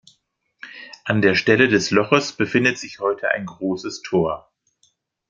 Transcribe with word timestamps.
An 1.05 1.21
der 1.21 1.35
Stelle 1.35 1.67
des 1.67 1.91
Loches 1.91 2.33
befindet 2.33 2.79
sich 2.79 2.97
heute 2.99 3.29
ein 3.29 3.45
großes 3.45 4.01
Tor. 4.01 4.51